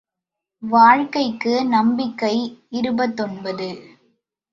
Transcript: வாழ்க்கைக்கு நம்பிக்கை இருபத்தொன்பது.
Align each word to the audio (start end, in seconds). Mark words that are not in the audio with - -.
வாழ்க்கைக்கு 0.63 1.65
நம்பிக்கை 1.65 2.33
இருபத்தொன்பது. 2.69 3.69